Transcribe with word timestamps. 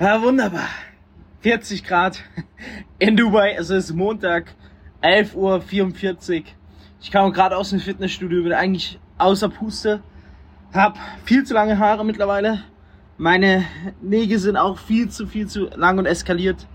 Ja, 0.00 0.22
wunderbar. 0.22 0.66
40 1.42 1.84
Grad 1.84 2.22
in 2.98 3.18
Dubai. 3.18 3.54
Es 3.58 3.68
ist 3.68 3.92
Montag, 3.92 4.54
11.44 5.02 6.38
Uhr. 6.38 6.44
Ich 7.02 7.10
kam 7.10 7.30
gerade 7.34 7.54
aus 7.54 7.68
dem 7.68 7.80
Fitnessstudio, 7.80 8.42
bin 8.42 8.54
eigentlich 8.54 8.98
außer 9.18 9.50
Puste. 9.50 10.02
Hab 10.72 10.96
viel 11.26 11.44
zu 11.44 11.52
lange 11.52 11.78
Haare 11.78 12.06
mittlerweile. 12.06 12.64
Meine 13.18 13.66
Nägel 14.00 14.38
sind 14.38 14.56
auch 14.56 14.78
viel 14.78 15.10
zu, 15.10 15.26
viel 15.26 15.48
zu 15.48 15.66
lang 15.76 15.98
und 15.98 16.06
eskaliert. 16.06 16.66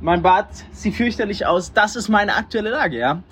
Mein 0.00 0.22
Bart 0.22 0.48
sieht 0.70 0.94
fürchterlich 0.94 1.44
aus. 1.44 1.74
Das 1.74 1.94
ist 1.94 2.08
meine 2.08 2.36
aktuelle 2.36 2.70
Lage, 2.70 2.96
ja. 2.96 3.22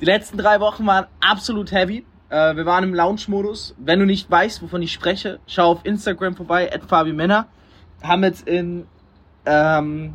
Die 0.00 0.04
letzten 0.04 0.38
drei 0.38 0.60
Wochen 0.60 0.86
waren 0.86 1.06
absolut 1.18 1.72
heavy. 1.72 2.06
Äh, 2.28 2.54
wir 2.54 2.64
waren 2.64 2.84
im 2.84 2.94
Lounge-Modus. 2.94 3.74
Wenn 3.76 3.98
du 3.98 4.06
nicht 4.06 4.30
weißt, 4.30 4.62
wovon 4.62 4.82
ich 4.82 4.92
spreche, 4.92 5.40
schau 5.48 5.72
auf 5.72 5.80
Instagram 5.84 6.36
vorbei, 6.36 6.70
Männer. 7.12 7.48
Haben 8.04 8.22
jetzt 8.22 8.46
in, 8.46 8.86
ähm, 9.46 10.14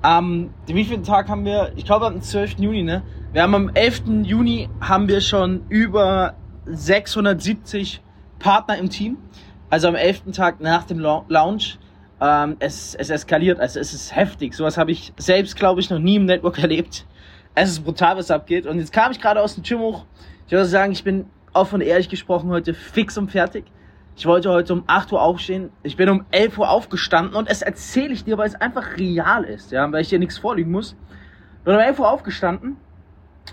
am, 0.00 0.54
wie 0.66 0.84
viel 0.84 1.02
Tag 1.02 1.28
haben 1.28 1.44
wir? 1.44 1.72
Ich 1.76 1.84
glaube 1.84 2.06
am 2.06 2.22
12. 2.22 2.58
Juni, 2.58 2.82
ne? 2.82 3.02
Wir 3.32 3.42
haben 3.42 3.54
am 3.54 3.68
11. 3.68 4.04
Juni 4.22 4.70
haben 4.80 5.06
wir 5.06 5.20
schon 5.20 5.66
über 5.68 6.34
670 6.64 8.02
Partner 8.38 8.78
im 8.78 8.88
Team. 8.88 9.18
Also 9.68 9.88
am 9.88 9.94
11. 9.94 10.32
Tag 10.32 10.60
nach 10.60 10.84
dem 10.84 10.98
Lounge. 10.98 11.74
Ähm, 12.18 12.56
es, 12.60 12.94
es 12.94 13.10
eskaliert, 13.10 13.60
also 13.60 13.78
es 13.78 13.92
ist 13.92 14.16
heftig. 14.16 14.54
Sowas 14.54 14.78
habe 14.78 14.90
ich 14.90 15.12
selbst, 15.18 15.54
glaube 15.54 15.80
ich, 15.80 15.90
noch 15.90 15.98
nie 15.98 16.16
im 16.16 16.24
Network 16.24 16.58
erlebt. 16.62 17.04
Es 17.54 17.68
ist 17.68 17.84
brutal, 17.84 18.16
was 18.16 18.30
abgeht. 18.30 18.66
Und 18.66 18.78
jetzt 18.78 18.92
kam 18.92 19.12
ich 19.12 19.20
gerade 19.20 19.42
aus 19.42 19.54
dem 19.54 19.64
Gym 19.64 19.80
hoch. 19.80 20.06
Ich 20.46 20.52
würde 20.52 20.64
sagen, 20.64 20.92
ich 20.92 21.04
bin 21.04 21.26
offen 21.52 21.76
und 21.76 21.80
ehrlich 21.82 22.08
gesprochen 22.08 22.48
heute 22.48 22.72
fix 22.72 23.18
und 23.18 23.30
fertig. 23.30 23.66
Ich 24.18 24.24
wollte 24.24 24.48
heute 24.50 24.72
um 24.72 24.84
8 24.86 25.12
Uhr 25.12 25.20
aufstehen. 25.20 25.68
Ich 25.82 25.98
bin 25.98 26.08
um 26.08 26.24
11 26.30 26.56
Uhr 26.56 26.70
aufgestanden 26.70 27.34
und 27.34 27.50
es 27.50 27.60
erzähle 27.60 28.14
ich 28.14 28.24
dir, 28.24 28.38
weil 28.38 28.48
es 28.48 28.54
einfach 28.54 28.96
real 28.96 29.44
ist, 29.44 29.72
ja, 29.72 29.92
weil 29.92 30.00
ich 30.00 30.08
dir 30.08 30.18
nichts 30.18 30.38
vorlügen 30.38 30.70
muss. 30.70 30.96
Bin 31.64 31.74
um 31.74 31.80
11 31.80 31.98
Uhr 31.98 32.10
aufgestanden 32.10 32.78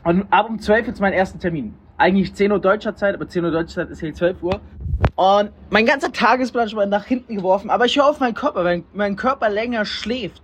und 0.05 0.25
ab 0.31 0.49
um 0.49 0.59
12 0.59 0.83
Uhr 0.83 0.87
jetzt 0.87 1.01
meinen 1.01 1.11
ersten 1.11 1.37
Termin. 1.39 1.73
Eigentlich 1.97 2.33
10 2.33 2.49
Uhr 2.53 2.59
deutscher 2.59 2.95
Zeit, 2.95 3.13
aber 3.13 3.27
10 3.27 3.43
Uhr 3.43 3.51
deutscher 3.51 3.75
Zeit 3.75 3.89
ist 3.89 3.99
hier 3.99 4.13
12 4.13 4.41
Uhr. 4.41 4.61
Und 5.15 5.51
mein 5.69 5.85
ganzer 5.85 6.13
Tagesplan 6.13 6.65
ist 6.65 6.75
mal 6.75 6.87
nach 6.87 7.05
hinten 7.05 7.35
geworfen, 7.35 7.69
aber 7.69 7.83
ich 7.83 7.97
höre 7.97 8.07
auf 8.07 8.21
meinen 8.21 8.33
Körper. 8.33 8.63
Wenn 8.63 8.85
mein 8.93 9.17
Körper 9.17 9.49
länger 9.49 9.83
schläft, 9.83 10.41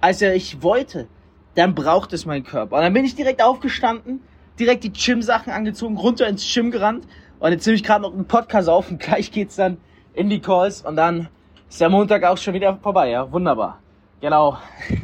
als 0.00 0.20
er 0.20 0.34
ich 0.34 0.64
wollte, 0.64 1.06
dann 1.54 1.76
braucht 1.76 2.12
es 2.12 2.26
mein 2.26 2.42
Körper. 2.42 2.74
Und 2.74 2.82
dann 2.82 2.92
bin 2.92 3.04
ich 3.04 3.14
direkt 3.14 3.40
aufgestanden, 3.40 4.20
direkt 4.58 4.82
die 4.82 4.92
Gym-Sachen 4.92 5.52
angezogen, 5.52 5.96
runter 5.96 6.26
ins 6.26 6.52
Gym 6.52 6.72
gerannt. 6.72 7.06
Und 7.40 7.52
jetzt 7.52 7.66
nehme 7.66 7.74
ich 7.76 7.82
gerade 7.82 8.02
noch 8.02 8.12
einen 8.12 8.26
Podcast 8.26 8.68
auf 8.68 8.90
und 8.90 9.00
gleich 9.00 9.32
geht's 9.32 9.56
dann 9.56 9.78
in 10.14 10.28
die 10.28 10.40
Calls 10.40 10.82
und 10.82 10.96
dann 10.96 11.28
ist 11.68 11.80
der 11.80 11.88
Montag 11.88 12.22
auch 12.24 12.36
schon 12.36 12.54
wieder 12.54 12.76
vorbei. 12.76 13.10
Ja, 13.10 13.32
wunderbar. 13.32 13.78
Genau. 14.20 14.58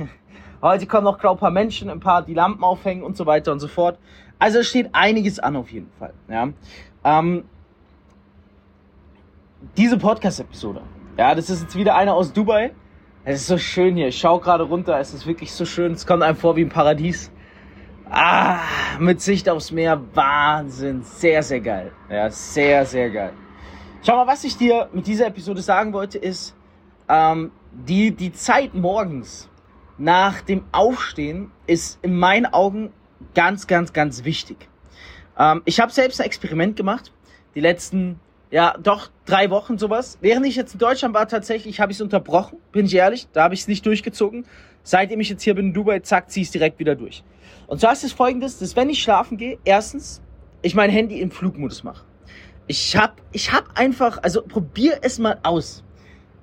Heute 0.62 0.86
kommen 0.86 1.04
noch, 1.04 1.18
glaube 1.18 1.38
ein 1.38 1.40
paar 1.40 1.50
Menschen, 1.50 1.90
ein 1.90 2.00
paar, 2.00 2.22
die 2.22 2.34
Lampen 2.34 2.62
aufhängen 2.62 3.02
und 3.02 3.16
so 3.16 3.26
weiter 3.26 3.52
und 3.52 3.60
so 3.60 3.68
fort. 3.68 3.98
Also 4.38 4.58
es 4.58 4.68
steht 4.68 4.90
einiges 4.92 5.38
an 5.38 5.56
auf 5.56 5.70
jeden 5.72 5.90
Fall. 5.98 6.12
Ja. 6.28 6.48
Ähm, 7.04 7.44
diese 9.76 9.96
Podcast-Episode, 9.96 10.82
ja, 11.16 11.34
das 11.34 11.48
ist 11.48 11.62
jetzt 11.62 11.76
wieder 11.76 11.94
einer 11.94 12.14
aus 12.14 12.32
Dubai. 12.32 12.72
Es 13.24 13.40
ist 13.40 13.46
so 13.46 13.58
schön 13.58 13.96
hier. 13.96 14.08
Ich 14.08 14.18
schaue 14.18 14.40
gerade 14.40 14.64
runter. 14.64 14.98
Es 15.00 15.14
ist 15.14 15.26
wirklich 15.26 15.52
so 15.52 15.64
schön. 15.64 15.92
Es 15.92 16.06
kommt 16.06 16.22
einem 16.22 16.36
vor 16.36 16.56
wie 16.56 16.62
ein 16.62 16.68
Paradies. 16.68 17.32
Ah, 18.08 18.60
mit 19.00 19.20
Sicht 19.20 19.48
aufs 19.48 19.72
Meer. 19.72 20.00
Wahnsinn. 20.14 21.02
Sehr, 21.02 21.42
sehr 21.42 21.60
geil. 21.60 21.92
Ja, 22.08 22.30
sehr, 22.30 22.86
sehr 22.86 23.10
geil. 23.10 23.32
Schau 24.04 24.16
mal, 24.16 24.26
was 24.26 24.44
ich 24.44 24.56
dir 24.56 24.88
mit 24.92 25.06
dieser 25.06 25.26
Episode 25.26 25.60
sagen 25.60 25.92
wollte, 25.92 26.18
ist, 26.18 26.54
ähm, 27.08 27.50
die, 27.72 28.12
die 28.12 28.32
Zeit 28.32 28.74
morgens 28.74 29.48
nach 29.98 30.40
dem 30.40 30.64
Aufstehen 30.70 31.50
ist 31.66 31.98
in 32.02 32.16
meinen 32.16 32.46
Augen 32.46 32.92
ganz, 33.34 33.66
ganz, 33.66 33.92
ganz 33.92 34.24
wichtig. 34.24 34.68
Ähm, 35.36 35.62
ich 35.64 35.80
habe 35.80 35.90
selbst 35.92 36.20
ein 36.20 36.26
Experiment 36.26 36.76
gemacht, 36.76 37.12
die 37.54 37.60
letzten, 37.60 38.20
ja, 38.50 38.76
doch 38.80 39.10
drei 39.24 39.50
Wochen 39.50 39.78
sowas. 39.78 40.18
Während 40.20 40.46
ich 40.46 40.56
jetzt 40.56 40.74
in 40.74 40.78
Deutschland 40.78 41.14
war, 41.14 41.26
tatsächlich 41.26 41.80
habe 41.80 41.92
ich 41.92 41.98
es 41.98 42.02
unterbrochen, 42.02 42.58
bin 42.72 42.86
ich 42.86 42.94
ehrlich, 42.94 43.26
da 43.32 43.44
habe 43.44 43.54
ich 43.54 43.60
es 43.60 43.68
nicht 43.68 43.84
durchgezogen. 43.84 44.46
Seitdem 44.82 45.20
ich 45.20 45.28
jetzt 45.28 45.42
hier 45.42 45.54
bin 45.54 45.66
in 45.66 45.74
Dubai, 45.74 45.98
zack, 46.00 46.30
ziehe 46.30 46.42
ich 46.42 46.48
es 46.48 46.52
direkt 46.52 46.78
wieder 46.78 46.94
durch. 46.94 47.24
Und 47.66 47.80
zwar 47.80 47.92
ist 47.92 48.04
es 48.04 48.12
folgendes, 48.12 48.58
dass 48.58 48.76
wenn 48.76 48.88
ich 48.88 49.02
schlafen 49.02 49.36
gehe, 49.36 49.58
erstens, 49.64 50.22
ich 50.62 50.74
mein 50.74 50.90
Handy 50.90 51.20
im 51.20 51.32
Flugmodus 51.32 51.82
mache. 51.82 52.04
Ich 52.68 52.96
hab, 52.96 53.20
ich 53.32 53.52
hab 53.52 53.76
einfach, 53.78 54.22
also 54.22 54.42
probier 54.42 54.98
es 55.02 55.18
mal 55.18 55.38
aus. 55.42 55.82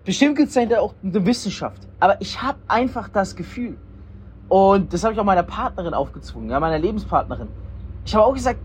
Bestimmt 0.05 0.35
gibt 0.35 0.49
es 0.49 0.55
dahinter 0.55 0.81
auch 0.81 0.93
eine 1.01 1.25
Wissenschaft. 1.25 1.87
Aber 2.01 2.19
ich 2.19 2.41
habe 2.41 2.57
einfach 2.67 3.07
das 3.07 3.35
Gefühl, 3.35 3.77
und 4.49 4.91
das 4.91 5.03
habe 5.03 5.13
ich 5.13 5.19
auch 5.19 5.23
meiner 5.23 5.43
Partnerin 5.43 5.93
aufgezwungen, 5.93 6.49
ja, 6.49 6.59
meiner 6.59 6.79
Lebenspartnerin. 6.79 7.47
Ich 8.05 8.13
habe 8.13 8.25
auch 8.25 8.33
gesagt, 8.33 8.59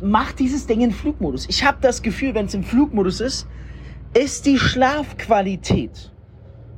mach 0.00 0.32
dieses 0.32 0.66
Ding 0.66 0.80
in 0.80 0.92
Flugmodus. 0.92 1.46
Ich 1.48 1.64
habe 1.64 1.78
das 1.80 2.02
Gefühl, 2.02 2.34
wenn 2.34 2.46
es 2.46 2.54
im 2.54 2.64
Flugmodus 2.64 3.20
ist, 3.20 3.46
ist 4.14 4.46
die 4.46 4.58
Schlafqualität 4.58 6.12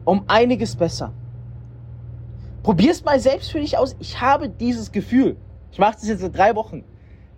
um 0.04 0.24
einiges 0.28 0.76
besser. 0.76 1.12
Probier's 2.62 3.04
mal 3.04 3.20
selbst 3.20 3.52
für 3.52 3.60
dich 3.60 3.76
aus. 3.78 3.96
Ich 4.00 4.20
habe 4.20 4.48
dieses 4.48 4.90
Gefühl, 4.90 5.36
ich 5.70 5.78
mache 5.78 5.94
das 5.94 6.08
jetzt 6.08 6.20
seit 6.20 6.36
drei 6.36 6.54
Wochen, 6.54 6.84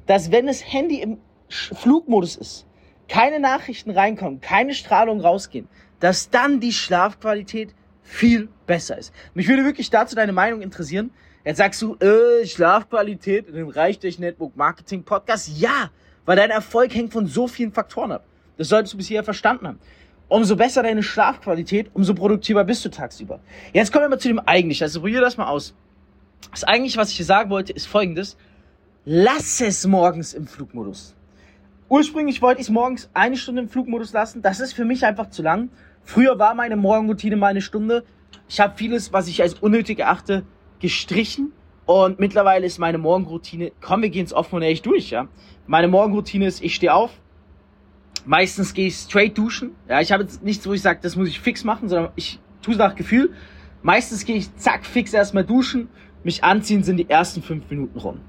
dass 0.06 0.30
wenn 0.30 0.46
das 0.46 0.72
Handy 0.72 1.00
im 1.02 1.18
Flugmodus 1.48 2.36
ist, 2.36 2.66
keine 3.08 3.40
Nachrichten 3.40 3.90
reinkommen, 3.90 4.40
keine 4.40 4.74
Strahlung 4.74 5.20
rausgehen, 5.20 5.68
dass 6.00 6.30
dann 6.30 6.60
die 6.60 6.72
Schlafqualität 6.72 7.74
viel 8.02 8.48
besser 8.66 8.96
ist. 8.98 9.12
Mich 9.34 9.48
würde 9.48 9.64
wirklich 9.64 9.90
dazu 9.90 10.14
deine 10.14 10.32
Meinung 10.32 10.62
interessieren. 10.62 11.10
Jetzt 11.44 11.58
sagst 11.58 11.80
du, 11.80 11.96
äh, 11.96 12.46
Schlafqualität 12.46 13.48
in 13.48 13.54
dem 13.54 13.68
Reich 13.68 13.98
durch 13.98 14.18
Network 14.18 14.56
Marketing 14.56 15.02
Podcast. 15.04 15.50
Ja, 15.58 15.90
weil 16.26 16.36
dein 16.36 16.50
Erfolg 16.50 16.94
hängt 16.94 17.12
von 17.12 17.26
so 17.26 17.46
vielen 17.46 17.72
Faktoren 17.72 18.12
ab. 18.12 18.24
Das 18.56 18.68
solltest 18.68 18.94
du 18.94 18.98
bisher 18.98 19.22
verstanden 19.24 19.68
haben. 19.68 19.78
Umso 20.28 20.56
besser 20.56 20.82
deine 20.82 21.02
Schlafqualität, 21.02 21.90
umso 21.94 22.12
produktiver 22.14 22.64
bist 22.64 22.84
du 22.84 22.90
tagsüber. 22.90 23.40
Jetzt 23.72 23.92
kommen 23.92 24.04
wir 24.04 24.08
mal 24.10 24.18
zu 24.18 24.28
dem 24.28 24.40
Eigentlichen. 24.40 24.84
Also 24.84 25.00
probier 25.00 25.20
das 25.22 25.36
mal 25.38 25.46
aus. 25.46 25.74
Das 26.50 26.64
Eigentliche, 26.64 26.98
was 26.98 27.10
ich 27.10 27.16
dir 27.16 27.24
sagen 27.24 27.50
wollte, 27.50 27.72
ist 27.72 27.86
folgendes. 27.86 28.36
Lass 29.04 29.60
es 29.60 29.86
morgens 29.86 30.34
im 30.34 30.46
Flugmodus. 30.46 31.14
Ursprünglich 31.88 32.42
wollte 32.42 32.60
ich 32.60 32.66
es 32.66 32.70
morgens 32.70 33.08
eine 33.14 33.38
Stunde 33.38 33.62
im 33.62 33.68
Flugmodus 33.68 34.12
lassen. 34.12 34.42
Das 34.42 34.60
ist 34.60 34.74
für 34.74 34.84
mich 34.84 35.06
einfach 35.06 35.30
zu 35.30 35.42
lang. 35.42 35.70
Früher 36.04 36.38
war 36.38 36.54
meine 36.54 36.76
Morgenroutine 36.76 37.36
mal 37.36 37.46
eine 37.46 37.62
Stunde. 37.62 38.04
Ich 38.48 38.60
habe 38.60 38.76
vieles, 38.76 39.12
was 39.12 39.28
ich 39.28 39.40
als 39.40 39.54
unnötig 39.54 40.00
erachte, 40.00 40.44
gestrichen. 40.80 41.52
Und 41.86 42.20
mittlerweile 42.20 42.66
ist 42.66 42.78
meine 42.78 42.98
Morgenroutine, 42.98 43.72
komm, 43.80 44.02
wir 44.02 44.10
gehen 44.10 44.26
es 44.26 44.34
offen 44.34 44.56
und 44.56 44.62
ehrlich 44.62 44.82
durch, 44.82 45.10
ja. 45.10 45.28
Meine 45.66 45.88
Morgenroutine 45.88 46.46
ist, 46.46 46.62
ich 46.62 46.74
stehe 46.74 46.92
auf. 46.92 47.10
Meistens 48.26 48.74
gehe 48.74 48.88
ich 48.88 48.94
straight 48.94 49.38
duschen. 49.38 49.70
Ja, 49.88 50.00
ich 50.00 50.12
habe 50.12 50.22
jetzt 50.22 50.42
nichts, 50.42 50.66
wo 50.66 50.72
ich 50.74 50.82
sage, 50.82 51.00
das 51.02 51.16
muss 51.16 51.28
ich 51.28 51.40
fix 51.40 51.64
machen, 51.64 51.88
sondern 51.88 52.12
ich 52.16 52.38
tue 52.60 52.74
es 52.74 52.78
nach 52.78 52.94
Gefühl. 52.94 53.32
Meistens 53.82 54.26
gehe 54.26 54.36
ich 54.36 54.54
zack, 54.56 54.84
fix 54.84 55.14
erstmal 55.14 55.44
duschen. 55.44 55.88
Mich 56.24 56.44
anziehen 56.44 56.82
sind 56.82 56.98
die 56.98 57.08
ersten 57.08 57.42
fünf 57.42 57.70
Minuten 57.70 57.98
rum. 57.98 58.20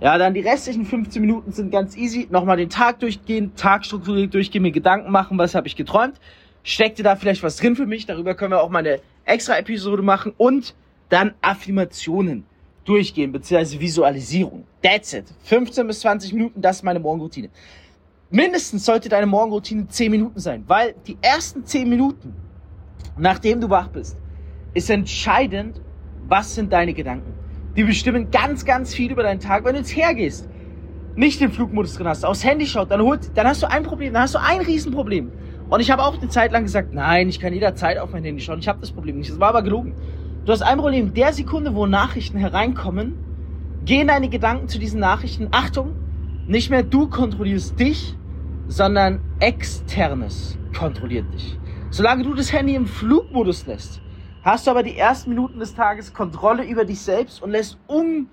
Ja, 0.00 0.16
dann 0.16 0.34
die 0.34 0.40
restlichen 0.40 0.84
15 0.84 1.20
Minuten 1.20 1.50
sind 1.50 1.72
ganz 1.72 1.96
easy. 1.96 2.28
Nochmal 2.30 2.56
den 2.56 2.70
Tag 2.70 3.00
durchgehen, 3.00 3.56
Tag 3.56 3.84
strukturiert 3.84 4.32
durchgehen, 4.32 4.62
mir 4.62 4.70
Gedanken 4.70 5.10
machen, 5.10 5.38
was 5.38 5.56
habe 5.56 5.66
ich 5.66 5.74
geträumt 5.74 6.20
steckte 6.68 7.02
da 7.02 7.16
vielleicht 7.16 7.42
was 7.42 7.56
drin 7.56 7.76
für 7.76 7.86
mich. 7.86 8.06
Darüber 8.06 8.34
können 8.34 8.52
wir 8.52 8.62
auch 8.62 8.70
mal 8.70 8.80
eine 8.80 9.00
extra 9.24 9.58
Episode 9.58 10.02
machen 10.02 10.32
und 10.36 10.74
dann 11.08 11.34
Affirmationen 11.40 12.44
durchgehen, 12.84 13.32
beziehungsweise 13.32 13.78
Visualisierung. 13.80 14.64
That's 14.82 15.12
it. 15.12 15.26
15 15.44 15.86
bis 15.86 16.00
20 16.00 16.32
Minuten, 16.32 16.60
das 16.60 16.76
ist 16.76 16.82
meine 16.82 17.00
Morgenroutine. 17.00 17.50
Mindestens 18.30 18.84
sollte 18.84 19.08
deine 19.08 19.26
Morgenroutine 19.26 19.88
10 19.88 20.10
Minuten 20.10 20.40
sein, 20.40 20.64
weil 20.66 20.94
die 21.06 21.16
ersten 21.20 21.64
10 21.64 21.88
Minuten, 21.88 22.34
nachdem 23.16 23.60
du 23.60 23.70
wach 23.70 23.88
bist, 23.88 24.16
ist 24.74 24.90
entscheidend, 24.90 25.80
was 26.26 26.54
sind 26.54 26.72
deine 26.72 26.92
Gedanken. 26.92 27.32
Die 27.76 27.84
bestimmen 27.84 28.30
ganz, 28.30 28.64
ganz 28.64 28.94
viel 28.94 29.12
über 29.12 29.22
deinen 29.22 29.40
Tag. 29.40 29.64
Wenn 29.64 29.72
du 29.72 29.78
jetzt 29.78 29.94
hergehst, 29.94 30.48
nicht 31.14 31.40
den 31.40 31.50
Flugmodus 31.50 31.94
drin 31.94 32.06
hast, 32.06 32.24
aufs 32.24 32.44
Handy 32.44 32.66
schaut, 32.66 32.90
dann, 32.90 33.02
holt, 33.02 33.30
dann 33.34 33.46
hast 33.46 33.62
du 33.62 33.70
ein 33.70 33.82
Problem, 33.82 34.12
dann 34.12 34.22
hast 34.22 34.34
du 34.34 34.40
ein 34.40 34.60
Riesenproblem. 34.60 35.32
Und 35.68 35.80
ich 35.80 35.90
habe 35.90 36.02
auch 36.02 36.16
eine 36.18 36.28
Zeit 36.28 36.52
lang 36.52 36.62
gesagt, 36.62 36.94
nein, 36.94 37.28
ich 37.28 37.40
kann 37.40 37.52
jederzeit 37.52 37.98
auf 37.98 38.12
mein 38.12 38.24
Handy 38.24 38.40
schauen. 38.40 38.58
Ich 38.58 38.68
habe 38.68 38.80
das 38.80 38.90
Problem 38.90 39.18
nicht. 39.18 39.30
Das 39.30 39.40
war 39.40 39.48
aber 39.48 39.62
gelogen. 39.62 39.94
Du 40.48 40.54
hast 40.54 40.62
ein 40.62 40.78
Problem. 40.78 41.12
Der 41.12 41.34
Sekunde, 41.34 41.74
wo 41.74 41.84
Nachrichten 41.84 42.38
hereinkommen, 42.38 43.18
gehen 43.84 44.08
deine 44.08 44.30
Gedanken 44.30 44.66
zu 44.66 44.78
diesen 44.78 44.98
Nachrichten. 44.98 45.48
Achtung, 45.50 45.94
nicht 46.46 46.70
mehr 46.70 46.82
du 46.82 47.06
kontrollierst 47.06 47.78
dich, 47.78 48.16
sondern 48.66 49.20
externes 49.40 50.56
kontrolliert 50.74 51.34
dich. 51.34 51.58
Solange 51.90 52.24
du 52.24 52.32
das 52.32 52.50
Handy 52.50 52.76
im 52.76 52.86
Flugmodus 52.86 53.66
lässt, 53.66 54.00
hast 54.42 54.66
du 54.66 54.70
aber 54.70 54.82
die 54.82 54.96
ersten 54.96 55.28
Minuten 55.28 55.58
des 55.58 55.74
Tages 55.74 56.14
Kontrolle 56.14 56.64
über 56.64 56.86
dich 56.86 57.02
selbst 57.02 57.42
und 57.42 57.50
lässt 57.50 57.76
um 57.86 58.30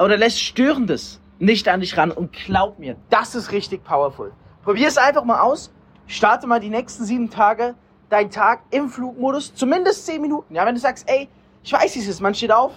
oder 0.00 0.16
lässt 0.16 0.40
Störendes 0.40 1.20
nicht 1.38 1.68
an 1.68 1.78
dich 1.78 1.96
ran. 1.96 2.10
Und 2.10 2.32
glaub 2.32 2.80
mir, 2.80 2.96
das 3.08 3.36
ist 3.36 3.52
richtig 3.52 3.84
powerful. 3.84 4.32
Probier 4.64 4.88
es 4.88 4.98
einfach 4.98 5.24
mal 5.24 5.38
aus 5.38 5.72
Starte 6.08 6.48
mal 6.48 6.58
die 6.58 6.70
nächsten 6.70 7.04
sieben 7.04 7.30
Tage 7.30 7.76
deinen 8.08 8.30
Tag 8.30 8.64
im 8.72 8.88
Flugmodus, 8.88 9.54
zumindest 9.54 10.06
10 10.06 10.20
Minuten. 10.20 10.56
Ja, 10.56 10.66
wenn 10.66 10.74
du 10.74 10.80
sagst, 10.80 11.08
ey, 11.08 11.28
ich 11.64 11.72
weiß, 11.72 11.96
es 11.96 12.08
ist, 12.08 12.20
man 12.20 12.34
steht 12.34 12.52
auf, 12.52 12.72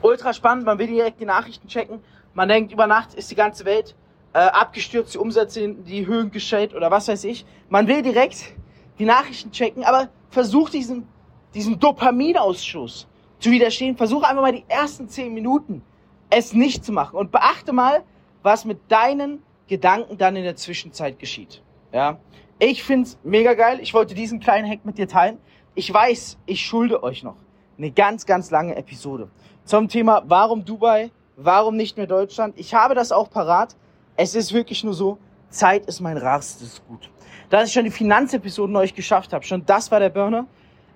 ultra 0.00 0.32
spannend, 0.32 0.64
man 0.64 0.78
will 0.78 0.86
direkt 0.86 1.20
die 1.20 1.24
Nachrichten 1.24 1.68
checken, 1.68 2.00
man 2.34 2.48
denkt, 2.48 2.72
über 2.72 2.86
Nacht 2.86 3.14
ist 3.14 3.30
die 3.30 3.34
ganze 3.34 3.64
Welt 3.64 3.94
äh, 4.32 4.38
abgestürzt, 4.38 5.14
die 5.14 5.18
Umsätze 5.18 5.60
in 5.60 5.84
die 5.84 6.06
Höhen 6.06 6.30
geschält 6.30 6.74
oder 6.74 6.90
was 6.90 7.08
weiß 7.08 7.24
ich. 7.24 7.44
Man 7.68 7.86
will 7.86 8.02
direkt 8.02 8.54
die 8.98 9.04
Nachrichten 9.04 9.52
checken, 9.52 9.84
aber 9.84 10.08
versucht 10.30 10.72
diesen, 10.72 11.06
diesen 11.52 11.78
Dopaminausschuss 11.78 13.06
zu 13.38 13.50
widerstehen. 13.50 13.96
Versuche 13.96 14.26
einfach 14.26 14.42
mal 14.42 14.52
die 14.52 14.64
ersten 14.68 15.08
10 15.08 15.34
Minuten 15.34 15.82
es 16.30 16.54
nicht 16.54 16.84
zu 16.84 16.92
machen 16.92 17.18
und 17.18 17.30
beachte 17.30 17.74
mal, 17.74 18.02
was 18.42 18.64
mit 18.64 18.90
deinen 18.90 19.42
Gedanken 19.66 20.16
dann 20.16 20.34
in 20.36 20.44
der 20.44 20.56
Zwischenzeit 20.56 21.18
geschieht. 21.18 21.62
Ja, 21.92 22.18
ich 22.58 22.82
find's 22.82 23.18
mega 23.22 23.52
geil. 23.52 23.80
Ich 23.82 23.92
wollte 23.92 24.14
diesen 24.14 24.40
kleinen 24.40 24.70
Hack 24.70 24.86
mit 24.86 24.96
dir 24.96 25.08
teilen. 25.08 25.36
Ich 25.74 25.92
weiß, 25.92 26.38
ich 26.46 26.64
schulde 26.64 27.02
euch 27.02 27.22
noch 27.22 27.36
eine 27.82 27.90
ganz, 27.90 28.26
ganz 28.26 28.50
lange 28.50 28.76
Episode 28.76 29.28
zum 29.64 29.88
Thema, 29.88 30.22
warum 30.26 30.64
Dubai, 30.64 31.10
warum 31.36 31.76
nicht 31.76 31.96
mehr 31.96 32.06
Deutschland. 32.06 32.54
Ich 32.56 32.74
habe 32.74 32.94
das 32.94 33.10
auch 33.10 33.28
parat. 33.28 33.74
Es 34.16 34.34
ist 34.36 34.52
wirklich 34.52 34.84
nur 34.84 34.94
so, 34.94 35.18
Zeit 35.50 35.86
ist 35.86 36.00
mein 36.00 36.16
rarstes 36.16 36.80
Gut. 36.86 37.10
Dass 37.50 37.68
ich 37.68 37.72
schon 37.74 37.84
die 37.84 37.90
Finanzepisoden 37.90 38.74
euch 38.76 38.94
geschafft 38.94 39.32
habe, 39.32 39.44
schon 39.44 39.66
das 39.66 39.90
war 39.90 39.98
der 39.98 40.10
Burner. 40.10 40.46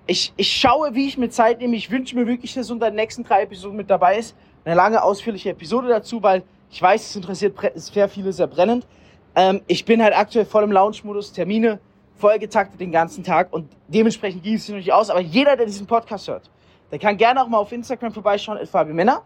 Ich, 0.05 0.33
ich 0.37 0.49
schaue, 0.49 0.95
wie 0.95 1.07
ich 1.07 1.17
mir 1.17 1.29
Zeit 1.29 1.59
nehme. 1.59 1.75
Ich 1.75 1.91
wünsche 1.91 2.15
mir 2.15 2.25
wirklich, 2.25 2.53
dass 2.53 2.71
unter 2.71 2.89
den 2.89 2.95
nächsten 2.95 3.23
drei 3.23 3.43
Episoden 3.43 3.75
mit 3.75 3.89
dabei 3.89 4.17
ist. 4.17 4.35
Eine 4.63 4.75
lange, 4.75 5.03
ausführliche 5.03 5.49
Episode 5.49 5.89
dazu, 5.89 6.23
weil 6.23 6.43
ich 6.71 6.81
weiß, 6.81 7.09
es 7.09 7.15
interessiert 7.15 7.57
sehr 7.75 8.07
viele 8.07 8.31
sehr 8.31 8.47
brennend. 8.47 8.87
Ähm, 9.35 9.61
ich 9.67 9.83
bin 9.83 10.01
halt 10.01 10.15
aktuell 10.15 10.45
voll 10.45 10.63
im 10.63 10.71
Launch-Modus, 10.71 11.33
Termine 11.33 11.79
voll 12.15 12.39
getaktet 12.39 12.79
den 12.79 12.91
ganzen 12.91 13.23
Tag 13.23 13.53
und 13.53 13.69
dementsprechend 13.87 14.43
ging 14.43 14.55
es 14.55 14.67
nicht 14.69 14.91
aus. 14.91 15.09
Aber 15.09 15.21
jeder, 15.21 15.55
der 15.55 15.65
diesen 15.65 15.85
Podcast 15.85 16.27
hört, 16.27 16.49
der 16.91 16.99
kann 16.99 17.17
gerne 17.17 17.43
auch 17.43 17.47
mal 17.47 17.57
auf 17.57 17.71
Instagram 17.71 18.13
vorbeischauen, 18.13 18.57
at 18.57 18.67
Fabi 18.67 18.93
Männer. 18.93 19.23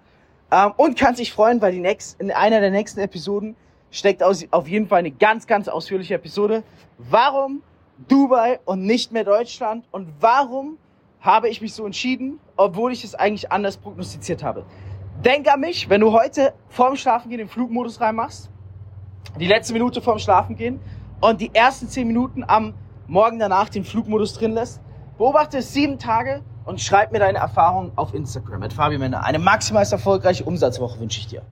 Ähm, 0.52 0.74
und 0.78 0.98
kann 0.98 1.16
sich 1.16 1.32
freuen, 1.32 1.62
weil 1.62 1.72
die 1.72 1.80
nächst, 1.80 2.20
in 2.20 2.32
einer 2.32 2.60
der 2.60 2.72
nächsten 2.72 3.00
Episoden 3.00 3.56
steckt 3.90 4.24
aus, 4.24 4.46
auf 4.52 4.68
jeden 4.68 4.88
Fall 4.88 5.00
eine 5.00 5.12
ganz, 5.12 5.48
ganz 5.48 5.68
ausführliche 5.68 6.16
Episode. 6.16 6.64
Warum 6.98 7.62
Dubai 8.08 8.60
und 8.66 8.84
nicht 8.84 9.12
mehr 9.12 9.24
Deutschland? 9.24 9.86
Und 9.92 10.08
warum 10.20 10.78
habe 11.20 11.50
ich 11.50 11.62
mich 11.62 11.74
so 11.74 11.86
entschieden, 11.86 12.40
obwohl 12.56 12.92
ich 12.92 13.04
es 13.04 13.16
eigentlich 13.16 13.52
anders 13.52 13.78
prognostiziert 13.78 14.44
habe? 14.44 14.66
Denk 15.24 15.48
an 15.54 15.60
mich, 15.60 15.90
wenn 15.90 16.02
du 16.02 16.12
heute 16.12 16.54
vorm 16.70 16.96
Schlafengehen 16.96 17.40
den 17.40 17.48
Flugmodus 17.48 18.02
reinmachst, 18.02 18.50
die 19.40 19.48
letzte 19.48 19.74
Minute 19.74 20.02
vorm 20.02 20.18
Schlafengehen 20.18 20.80
und 21.22 21.40
die 21.40 21.52
ersten 21.54 21.88
zehn 21.88 22.08
Minuten 22.08 22.44
am 22.46 22.74
Morgen 23.08 23.40
danach 23.40 23.70
den 23.70 23.84
Flugmodus 23.84 24.34
drin 24.34 24.54
lässt. 24.54 24.82
Beobachte 25.18 25.60
es 25.60 25.74
sieben 25.74 26.00
Tage 26.00 26.42
und 26.66 26.82
schreib 26.82 27.12
mir 27.12 27.20
deine 27.20 27.40
Erfahrungen 27.40 27.92
auf 27.96 28.14
Instagram 28.14 28.60
mit 28.60 28.74
Fabi 28.74 28.98
Männer. 28.98 29.24
Eine 29.24 29.40
maximal 29.40 29.86
erfolgreiche 29.86 30.44
Umsatzwoche 30.44 31.00
wünsche 31.00 31.20
ich 31.20 31.28
dir. 31.28 31.42